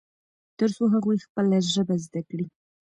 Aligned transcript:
ترڅو 0.57 0.83
هغوی 0.93 1.17
خپله 1.25 1.57
ژبه 1.73 1.95
زده 2.05 2.21
کړي. 2.29 2.45